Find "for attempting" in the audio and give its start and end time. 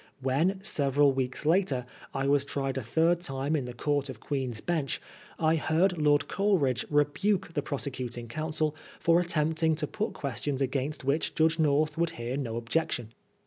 8.99-9.75